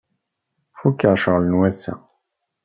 Fukeɣ 0.79 1.13
ccɣel 1.19 1.43
n 1.45 1.57
wass-a. 1.59 1.93